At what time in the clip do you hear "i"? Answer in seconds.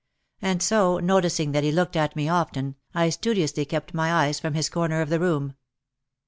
2.95-3.11